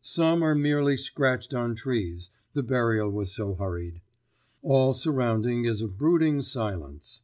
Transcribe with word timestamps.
Some 0.00 0.42
are 0.42 0.56
merely 0.56 0.96
scratched 0.96 1.54
on 1.54 1.76
trees, 1.76 2.30
the 2.54 2.64
burial 2.64 3.08
was 3.08 3.30
so 3.32 3.54
hurried. 3.54 4.00
All 4.60 4.92
surrounding 4.92 5.64
is 5.64 5.80
a 5.80 5.86
brooding 5.86 6.42
silence. 6.42 7.22